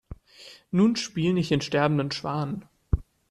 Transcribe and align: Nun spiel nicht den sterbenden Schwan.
Nun 0.71 0.95
spiel 0.95 1.31
nicht 1.31 1.51
den 1.51 1.61
sterbenden 1.61 2.09
Schwan. 2.09 2.65